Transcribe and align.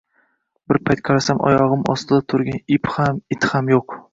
Bir 0.71 0.79
payt 0.87 1.03
qarasam, 1.09 1.43
oyog`im 1.49 1.85
ostida 1.95 2.21
turgan 2.33 2.61
ip 2.79 2.93
ham, 2.97 3.25
it 3.37 3.51
ham 3.53 3.71
yo`q 3.77 4.05